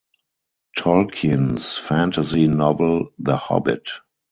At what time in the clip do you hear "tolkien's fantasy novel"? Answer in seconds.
0.79-3.11